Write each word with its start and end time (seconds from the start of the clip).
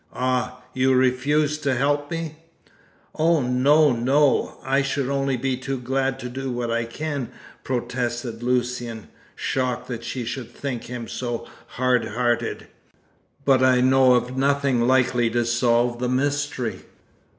"Ah! 0.15 0.63
You 0.73 0.95
refuse 0.95 1.59
to 1.59 1.75
help 1.75 2.09
me?" 2.09 2.37
"Oh, 3.13 3.39
no! 3.39 3.91
no! 3.91 4.57
I 4.65 4.81
shall 4.81 5.11
only 5.11 5.37
be 5.37 5.55
too 5.55 5.77
glad 5.79 6.17
to 6.21 6.27
do 6.27 6.51
what 6.51 6.71
I 6.71 6.85
can," 6.85 7.29
protested 7.63 8.41
Lucian, 8.41 9.09
shocked 9.35 9.87
that 9.89 10.03
she 10.03 10.25
should 10.25 10.49
think 10.51 10.85
him 10.85 11.07
so 11.07 11.45
hard 11.77 12.05
hearted, 12.05 12.65
"but 13.45 13.61
I 13.61 13.79
know 13.81 14.15
of 14.15 14.35
nothing 14.35 14.87
likely 14.87 15.29
to 15.29 15.45
solve 15.45 15.99
the 15.99 16.09
mystery. 16.09 16.79